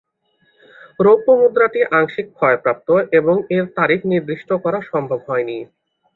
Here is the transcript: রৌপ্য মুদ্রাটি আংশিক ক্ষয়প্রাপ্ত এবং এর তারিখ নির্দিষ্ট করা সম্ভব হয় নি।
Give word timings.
রৌপ্য 0.99 1.27
মুদ্রাটি 1.39 1.79
আংশিক 1.91 2.27
ক্ষয়প্রাপ্ত 2.33 2.87
এবং 3.11 3.35
এর 3.49 3.65
তারিখ 3.77 3.99
নির্দিষ্ট 4.05 4.49
করা 4.63 4.79
সম্ভব 4.91 5.19
হয় 5.27 5.45
নি। 5.45 5.57